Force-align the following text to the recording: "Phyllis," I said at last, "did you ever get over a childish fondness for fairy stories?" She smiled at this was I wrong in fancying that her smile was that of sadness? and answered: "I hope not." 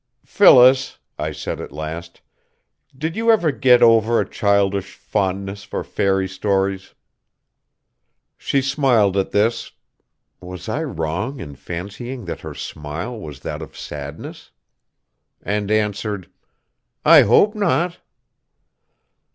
"Phyllis," 0.25 0.97
I 1.19 1.31
said 1.31 1.61
at 1.61 1.71
last, 1.71 2.21
"did 2.97 3.15
you 3.15 3.29
ever 3.29 3.51
get 3.51 3.83
over 3.83 4.19
a 4.19 4.27
childish 4.27 4.95
fondness 4.95 5.63
for 5.63 5.83
fairy 5.83 6.27
stories?" 6.27 6.95
She 8.35 8.63
smiled 8.63 9.15
at 9.15 9.29
this 9.29 9.73
was 10.39 10.67
I 10.67 10.81
wrong 10.83 11.39
in 11.39 11.55
fancying 11.55 12.25
that 12.25 12.41
her 12.41 12.55
smile 12.55 13.19
was 13.19 13.41
that 13.41 13.61
of 13.61 13.77
sadness? 13.77 14.49
and 15.43 15.69
answered: 15.69 16.31
"I 17.05 17.21
hope 17.21 17.53
not." 17.53 17.99